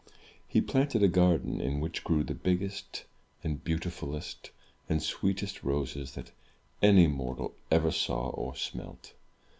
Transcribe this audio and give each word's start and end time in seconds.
He 0.47 0.61
planted 0.61 1.03
a 1.03 1.07
garden, 1.07 1.61
in 1.61 1.79
which 1.79 2.03
grew 2.03 2.23
the 2.23 2.33
biggest 2.33 3.05
and 3.43 3.63
beautifuUest 3.63 4.49
and 4.89 4.99
sweetest 5.03 5.61
roses 5.63 6.13
that 6.15 6.31
any 6.81 7.05
mortal 7.05 7.53
ever 7.69 7.91
saw 7.91 8.29
or 8.31 8.55
smelt. 8.55 9.13